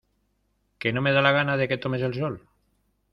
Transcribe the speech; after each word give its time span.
que 0.79 0.93
no 0.93 1.03
me 1.03 1.11
da 1.15 1.21
la 1.27 1.35
gana 1.39 1.57
de 1.61 1.67
que 1.71 1.77
tomes 1.85 2.07
el 2.09 2.15
sol 2.23 2.41